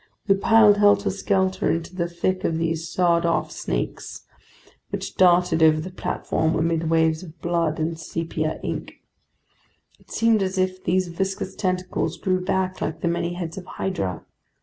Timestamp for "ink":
8.63-8.93